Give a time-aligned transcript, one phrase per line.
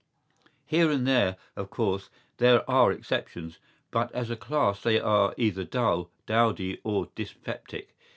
[0.65, 3.59] Here and there, of course, there are exceptions,
[3.91, 7.93] but as a class they are either dull, dowdy or dyspeptic.